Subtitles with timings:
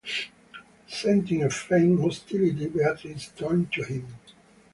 [0.87, 4.07] Scenting a faint hostility, Beatrice turned to him.